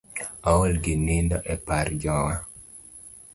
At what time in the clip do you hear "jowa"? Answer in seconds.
2.01-2.35